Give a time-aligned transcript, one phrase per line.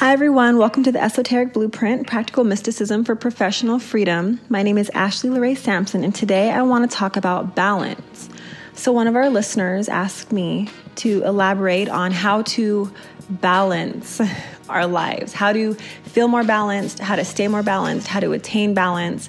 [0.00, 0.56] Hi, everyone.
[0.56, 4.40] Welcome to the Esoteric Blueprint Practical Mysticism for Professional Freedom.
[4.48, 8.30] My name is Ashley Lorraine Sampson, and today I want to talk about balance.
[8.72, 12.90] So, one of our listeners asked me to elaborate on how to
[13.28, 14.22] balance
[14.70, 15.74] our lives, how to
[16.04, 19.28] feel more balanced, how to stay more balanced, how to attain balance.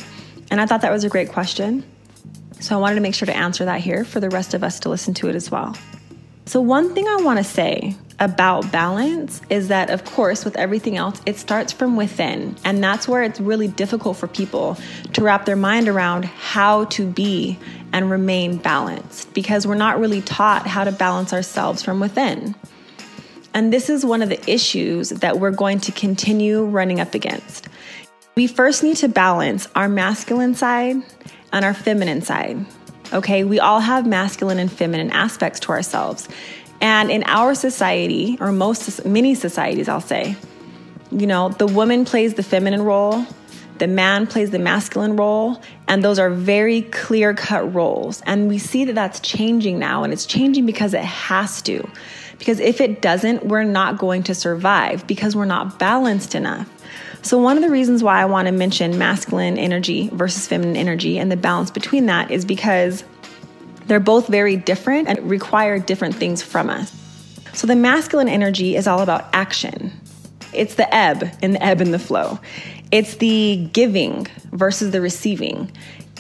[0.52, 1.84] And I thought that was a great question.
[2.62, 4.80] So, I wanted to make sure to answer that here for the rest of us
[4.80, 5.76] to listen to it as well.
[6.46, 10.96] So, one thing I want to say about balance is that, of course, with everything
[10.98, 12.56] else, it starts from within.
[12.64, 14.78] And that's where it's really difficult for people
[15.14, 17.58] to wrap their mind around how to be
[17.94, 22.56] and remain balanced because we're not really taught how to balance ourselves from within.
[23.54, 27.68] And this is one of the issues that we're going to continue running up against.
[28.36, 30.98] We first need to balance our masculine side
[31.52, 32.66] and our feminine side.
[33.14, 36.30] Okay, we all have masculine and feminine aspects to ourselves.
[36.80, 40.36] And in our society, or most, many societies, I'll say,
[41.12, 43.26] you know, the woman plays the feminine role,
[43.80, 48.22] the man plays the masculine role, and those are very clear cut roles.
[48.22, 51.88] And we see that that's changing now, and it's changing because it has to.
[52.40, 56.70] Because if it doesn't, we're not going to survive because we're not balanced enough.
[57.24, 61.20] So, one of the reasons why I want to mention masculine energy versus feminine energy
[61.20, 63.04] and the balance between that is because
[63.86, 66.92] they're both very different and require different things from us.
[67.54, 69.92] So the masculine energy is all about action.
[70.54, 72.40] It's the ebb and the ebb and the flow.
[72.92, 75.72] It's the giving versus the receiving.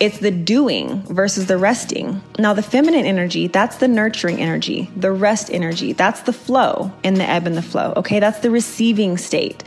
[0.01, 2.23] It's the doing versus the resting.
[2.39, 5.93] Now, the feminine energy, that's the nurturing energy, the rest energy.
[5.93, 7.93] That's the flow in the ebb and the flow.
[7.97, 9.63] Okay, that's the receiving state.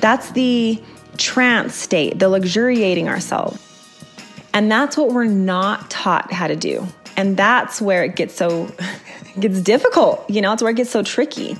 [0.00, 0.82] That's the
[1.18, 3.62] trance state, the luxuriating ourselves.
[4.52, 6.84] And that's what we're not taught how to do.
[7.16, 8.68] And that's where it gets so
[9.38, 10.28] gets difficult.
[10.28, 11.56] You know, it's where it gets so tricky.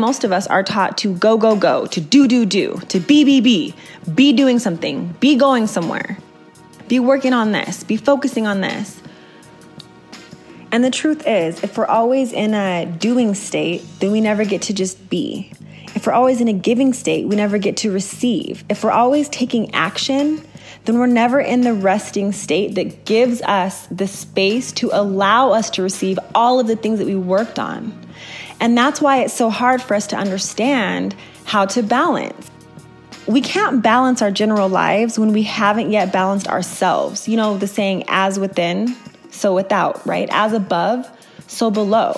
[0.00, 3.22] Most of us are taught to go, go, go, to do, do, do, to be,
[3.24, 3.74] be, be,
[4.14, 6.16] be doing something, be going somewhere,
[6.92, 9.00] be working on this, be focusing on this.
[10.70, 14.60] And the truth is, if we're always in a doing state, then we never get
[14.62, 15.50] to just be.
[15.94, 18.62] If we're always in a giving state, we never get to receive.
[18.68, 20.44] If we're always taking action,
[20.84, 25.70] then we're never in the resting state that gives us the space to allow us
[25.70, 27.98] to receive all of the things that we worked on.
[28.60, 32.51] And that's why it's so hard for us to understand how to balance.
[33.26, 37.28] We can't balance our general lives when we haven't yet balanced ourselves.
[37.28, 38.96] You know, the saying, as within,
[39.30, 40.28] so without, right?
[40.30, 41.08] As above,
[41.46, 42.14] so below.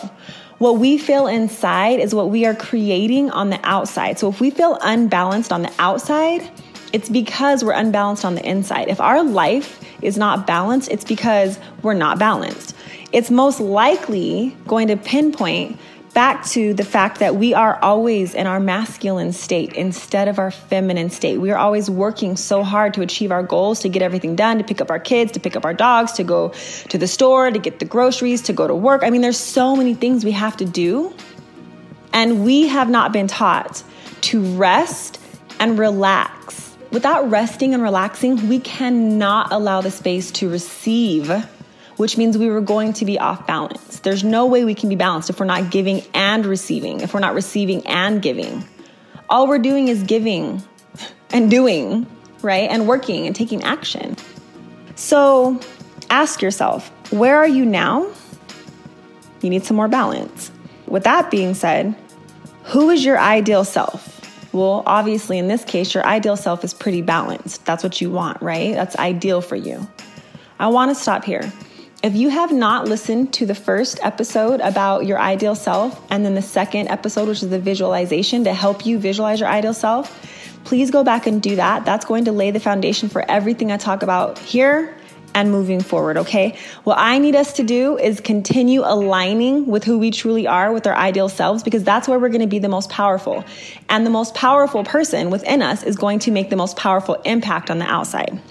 [0.58, 4.18] What we feel inside is what we are creating on the outside.
[4.18, 6.48] So if we feel unbalanced on the outside,
[6.92, 8.88] it's because we're unbalanced on the inside.
[8.88, 12.74] If our life is not balanced, it's because we're not balanced.
[13.12, 15.78] It's most likely going to pinpoint
[16.14, 20.50] back to the fact that we are always in our masculine state instead of our
[20.50, 21.38] feminine state.
[21.38, 24.64] We are always working so hard to achieve our goals, to get everything done, to
[24.64, 26.54] pick up our kids, to pick up our dogs, to go
[26.88, 29.02] to the store, to get the groceries, to go to work.
[29.02, 31.12] I mean, there's so many things we have to do.
[32.12, 33.82] And we have not been taught
[34.22, 35.20] to rest
[35.58, 36.64] and relax
[36.94, 41.28] Without resting and relaxing, we cannot allow the space to receive,
[41.96, 44.00] which means we were going to be off balance.
[44.00, 47.20] There's no way we can be balanced if we're not giving and receiving, if we're
[47.20, 48.64] not receiving and giving.
[49.28, 50.62] All we're doing is giving
[51.30, 52.06] and doing,
[52.42, 52.68] right?
[52.70, 54.16] And working and taking action.
[54.96, 55.60] So
[56.10, 58.10] ask yourself, where are you now?
[59.40, 60.50] You need some more balance.
[60.86, 61.94] With that being said,
[62.64, 64.10] who is your ideal self?
[64.52, 67.64] Well, obviously, in this case, your ideal self is pretty balanced.
[67.66, 68.74] That's what you want, right?
[68.74, 69.88] That's ideal for you.
[70.60, 71.52] I want to stop here.
[72.04, 76.34] If you have not listened to the first episode about your ideal self and then
[76.34, 80.14] the second episode, which is the visualization to help you visualize your ideal self,
[80.64, 81.86] please go back and do that.
[81.86, 84.94] That's going to lay the foundation for everything I talk about here
[85.34, 86.58] and moving forward, okay?
[86.82, 90.86] What I need us to do is continue aligning with who we truly are, with
[90.86, 93.46] our ideal selves, because that's where we're gonna be the most powerful.
[93.88, 97.70] And the most powerful person within us is going to make the most powerful impact
[97.70, 98.42] on the outside.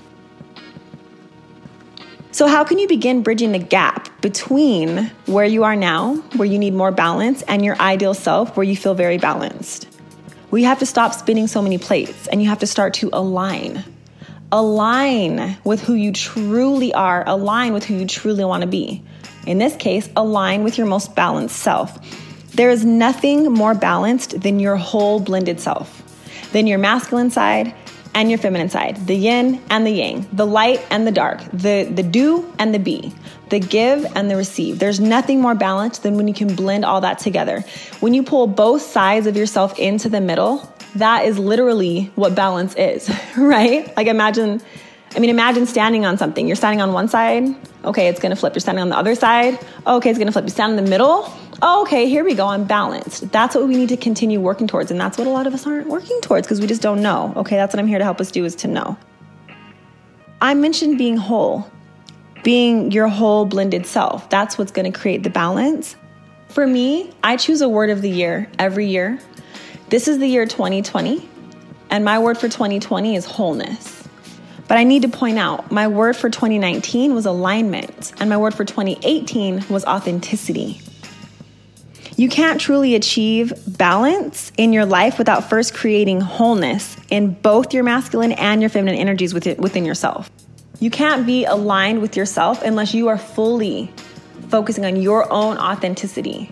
[2.33, 6.57] So, how can you begin bridging the gap between where you are now, where you
[6.57, 9.87] need more balance, and your ideal self, where you feel very balanced?
[10.49, 13.83] We have to stop spinning so many plates and you have to start to align
[14.51, 19.03] align with who you truly are, align with who you truly want to be.
[19.47, 21.97] In this case, align with your most balanced self.
[22.51, 27.73] There is nothing more balanced than your whole blended self, than your masculine side
[28.15, 31.83] and your feminine side, the yin and the yang, the light and the dark, the,
[31.91, 33.13] the do and the be,
[33.49, 34.79] the give and the receive.
[34.79, 37.61] There's nothing more balanced than when you can blend all that together.
[37.99, 42.75] When you pull both sides of yourself into the middle, that is literally what balance
[42.75, 43.95] is, right?
[43.97, 44.61] Like imagine,
[45.15, 46.47] I mean, imagine standing on something.
[46.47, 47.43] You're standing on one side.
[47.85, 48.53] Okay, it's gonna flip.
[48.55, 49.59] You're standing on the other side.
[49.85, 50.45] Okay, it's gonna flip.
[50.45, 51.31] You stand in the middle.
[51.61, 52.47] okay, here we go.
[52.47, 53.31] I'm balanced.
[53.31, 54.91] That's what we need to continue working towards.
[54.91, 57.33] And that's what a lot of us aren't working towards because we just don't know.
[57.37, 58.97] Okay, that's what I'm here to help us do is to know.
[60.41, 61.69] I mentioned being whole,
[62.43, 64.29] being your whole blended self.
[64.29, 65.95] That's what's gonna create the balance.
[66.49, 69.19] For me, I choose a word of the year every year
[69.93, 71.29] this is the year 2020,
[71.91, 74.02] and my word for 2020 is wholeness.
[74.67, 78.53] But I need to point out my word for 2019 was alignment, and my word
[78.53, 80.81] for 2018 was authenticity.
[82.15, 87.83] You can't truly achieve balance in your life without first creating wholeness in both your
[87.83, 90.29] masculine and your feminine energies within yourself.
[90.79, 93.91] You can't be aligned with yourself unless you are fully
[94.49, 96.51] focusing on your own authenticity.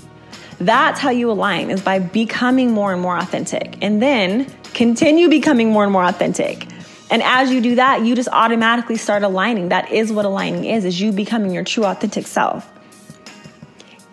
[0.59, 5.69] That's how you align is by becoming more and more authentic and then continue becoming
[5.71, 6.67] more and more authentic.
[7.11, 9.69] And as you do that, you just automatically start aligning.
[9.69, 12.71] That is what aligning is, is you becoming your true authentic self.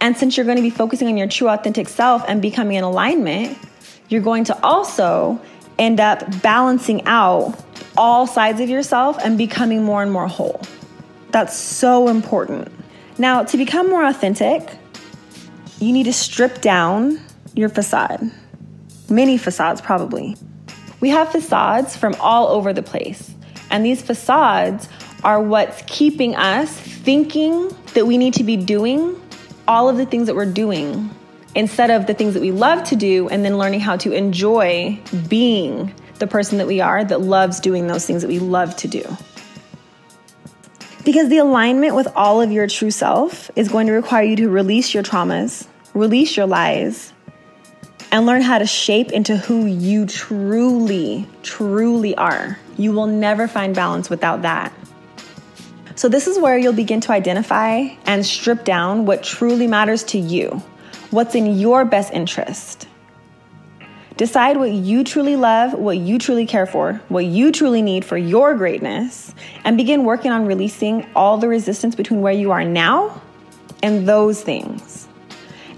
[0.00, 2.84] And since you're going to be focusing on your true authentic self and becoming in
[2.84, 3.56] alignment,
[4.08, 5.40] you're going to also
[5.78, 7.56] end up balancing out
[7.96, 10.60] all sides of yourself and becoming more and more whole.
[11.30, 12.72] That's so important.
[13.16, 14.68] Now, to become more authentic,
[15.78, 17.20] you need to strip down
[17.54, 18.30] your facade.
[19.08, 20.36] Many facades, probably.
[21.00, 23.32] We have facades from all over the place.
[23.70, 24.88] And these facades
[25.24, 29.20] are what's keeping us thinking that we need to be doing
[29.66, 31.10] all of the things that we're doing
[31.54, 34.98] instead of the things that we love to do and then learning how to enjoy
[35.28, 38.88] being the person that we are that loves doing those things that we love to
[38.88, 39.04] do.
[41.04, 44.48] Because the alignment with all of your true self is going to require you to
[44.48, 47.12] release your traumas, release your lies,
[48.10, 52.58] and learn how to shape into who you truly, truly are.
[52.76, 54.72] You will never find balance without that.
[55.94, 60.18] So, this is where you'll begin to identify and strip down what truly matters to
[60.18, 60.62] you,
[61.10, 62.86] what's in your best interest.
[64.16, 68.16] Decide what you truly love, what you truly care for, what you truly need for
[68.16, 69.34] your greatness,
[69.64, 73.20] and begin working on releasing all the resistance between where you are now
[73.82, 75.07] and those things.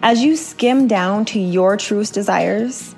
[0.03, 2.95] As you skim down to your truest desires,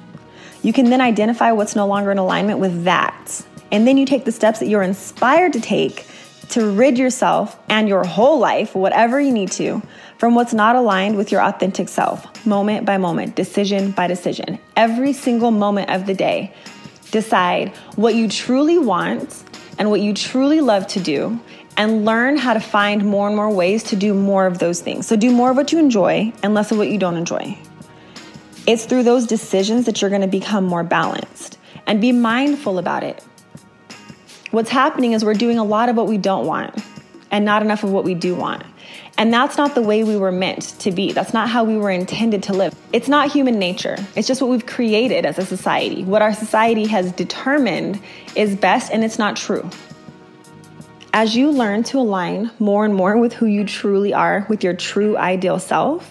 [0.62, 3.44] you can then identify what's no longer in alignment with that.
[3.72, 6.06] And then you take the steps that you're inspired to take
[6.50, 9.82] to rid yourself and your whole life, whatever you need to,
[10.18, 14.58] from what's not aligned with your authentic self, moment by moment, decision by decision.
[14.76, 16.54] Every single moment of the day,
[17.10, 19.42] decide what you truly want
[19.78, 21.40] and what you truly love to do,
[21.76, 25.06] and learn how to find more and more ways to do more of those things.
[25.06, 27.56] So, do more of what you enjoy and less of what you don't enjoy.
[28.66, 33.24] It's through those decisions that you're gonna become more balanced and be mindful about it.
[34.50, 36.74] What's happening is we're doing a lot of what we don't want
[37.30, 38.62] and not enough of what we do want.
[39.18, 41.12] And that's not the way we were meant to be.
[41.12, 42.74] That's not how we were intended to live.
[42.92, 43.96] It's not human nature.
[44.16, 46.04] It's just what we've created as a society.
[46.04, 48.00] What our society has determined
[48.36, 49.68] is best, and it's not true.
[51.14, 54.72] As you learn to align more and more with who you truly are, with your
[54.72, 56.10] true ideal self,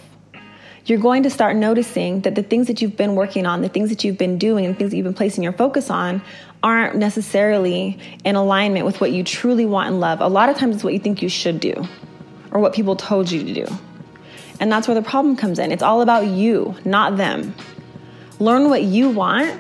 [0.86, 3.90] you're going to start noticing that the things that you've been working on, the things
[3.90, 6.22] that you've been doing, and things that you've been placing your focus on
[6.62, 10.22] aren't necessarily in alignment with what you truly want and love.
[10.22, 11.84] A lot of times it's what you think you should do
[12.52, 13.66] or what people told you to do.
[14.60, 15.72] And that's where the problem comes in.
[15.72, 17.56] It's all about you, not them.
[18.38, 19.60] Learn what you want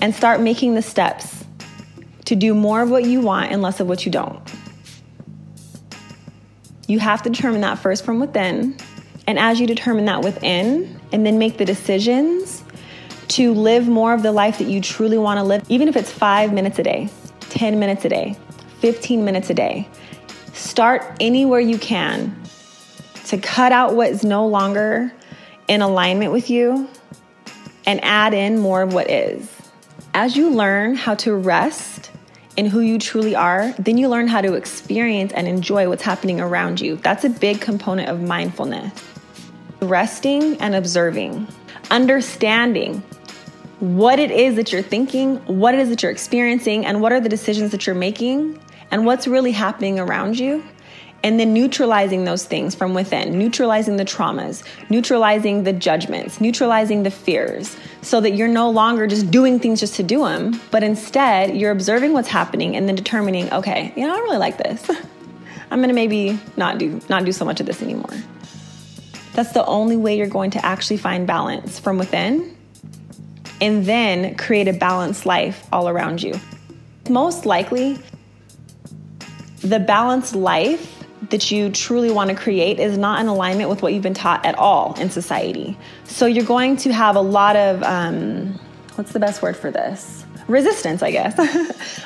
[0.00, 1.44] and start making the steps
[2.24, 4.40] to do more of what you want and less of what you don't.
[6.92, 8.76] You have to determine that first from within.
[9.26, 12.62] And as you determine that within, and then make the decisions
[13.28, 16.10] to live more of the life that you truly want to live, even if it's
[16.10, 17.08] five minutes a day,
[17.48, 18.36] 10 minutes a day,
[18.80, 19.88] 15 minutes a day,
[20.52, 22.38] start anywhere you can
[23.24, 25.10] to cut out what is no longer
[25.68, 26.86] in alignment with you
[27.86, 29.50] and add in more of what is.
[30.12, 32.10] As you learn how to rest
[32.56, 36.40] in who you truly are, then you learn how to experience and enjoy what's happening
[36.40, 36.96] around you.
[36.96, 38.92] That's a big component of mindfulness.
[39.80, 41.48] Resting and observing,
[41.90, 43.02] understanding
[43.80, 47.20] what it is that you're thinking, what it is that you're experiencing, and what are
[47.20, 50.62] the decisions that you're making, and what's really happening around you
[51.24, 57.10] and then neutralizing those things from within, neutralizing the traumas, neutralizing the judgments, neutralizing the
[57.10, 61.56] fears, so that you're no longer just doing things just to do them, but instead
[61.56, 64.90] you're observing what's happening and then determining, okay, you know, I really like this.
[65.70, 68.12] I'm gonna maybe not do not do so much of this anymore.
[69.32, 72.54] That's the only way you're going to actually find balance from within
[73.62, 76.34] and then create a balanced life all around you.
[77.08, 77.98] Most likely,
[79.60, 81.01] the balanced life
[81.32, 84.46] that you truly want to create is not in alignment with what you've been taught
[84.46, 85.76] at all in society.
[86.04, 88.58] So you're going to have a lot of, um,
[88.94, 90.24] what's the best word for this?
[90.46, 91.36] Resistance, I guess.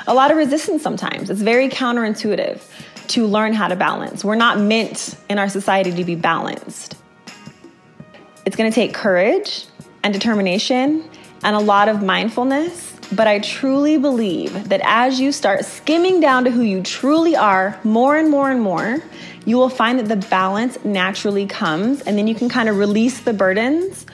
[0.07, 1.29] a lot of resistance sometimes.
[1.29, 2.61] It's very counterintuitive
[3.09, 4.23] to learn how to balance.
[4.23, 6.95] We're not meant in our society to be balanced.
[8.45, 9.65] It's going to take courage
[10.03, 11.07] and determination
[11.43, 16.43] and a lot of mindfulness but I truly believe that as you start skimming down
[16.43, 19.01] to who you truly are more and more and more,
[19.45, 23.21] you will find that the balance naturally comes, and then you can kind of release
[23.21, 24.05] the burdens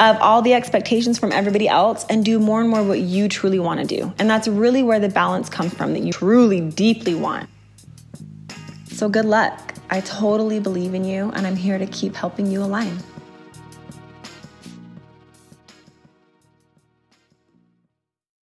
[0.00, 3.60] of all the expectations from everybody else and do more and more what you truly
[3.60, 4.12] want to do.
[4.18, 7.48] And that's really where the balance comes from that you truly deeply want.
[8.86, 9.74] So, good luck.
[9.90, 12.98] I totally believe in you, and I'm here to keep helping you align.